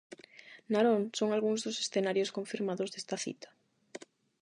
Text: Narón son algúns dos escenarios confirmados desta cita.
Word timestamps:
Narón 0.71 1.01
son 1.19 1.29
algúns 1.31 1.59
dos 1.65 1.77
escenarios 1.83 2.33
confirmados 2.37 2.91
desta 2.93 3.17
cita. 3.25 3.49